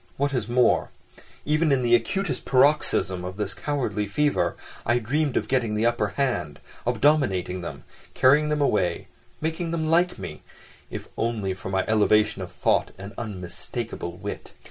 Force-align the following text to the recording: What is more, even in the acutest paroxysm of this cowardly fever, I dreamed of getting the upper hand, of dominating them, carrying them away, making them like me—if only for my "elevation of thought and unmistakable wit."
What 0.17 0.33
is 0.33 0.47
more, 0.47 0.89
even 1.45 1.71
in 1.71 1.83
the 1.83 1.93
acutest 1.93 2.43
paroxysm 2.43 3.23
of 3.23 3.37
this 3.37 3.53
cowardly 3.53 4.07
fever, 4.07 4.55
I 4.83 4.97
dreamed 4.97 5.37
of 5.37 5.47
getting 5.47 5.75
the 5.75 5.85
upper 5.85 6.07
hand, 6.17 6.59
of 6.87 6.99
dominating 7.01 7.61
them, 7.61 7.83
carrying 8.15 8.49
them 8.49 8.61
away, 8.61 9.09
making 9.41 9.69
them 9.69 9.87
like 9.91 10.17
me—if 10.17 11.07
only 11.17 11.53
for 11.53 11.69
my 11.69 11.85
"elevation 11.87 12.41
of 12.41 12.51
thought 12.51 12.89
and 12.97 13.13
unmistakable 13.15 14.13
wit." 14.17 14.55